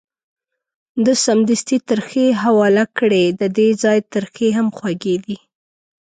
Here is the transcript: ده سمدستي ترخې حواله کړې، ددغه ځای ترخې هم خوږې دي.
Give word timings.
ده 1.03 1.13
سمدستي 1.25 1.77
ترخې 1.89 2.25
حواله 2.41 2.85
کړې، 2.97 3.23
ددغه 3.41 3.67
ځای 3.83 3.99
ترخې 4.13 4.49
هم 4.57 4.67
خوږې 4.77 5.15
دي. 5.25 5.37